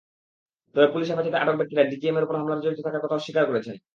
[0.75, 3.75] তবে পুলিশ হেফাজতে আটক ব্যক্তিরা ডিজিএমের ওপর হামলায় জড়িত থাকার কথা অস্বীকার করেছেন।